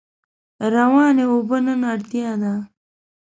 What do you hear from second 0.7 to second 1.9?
روانې اوبه نن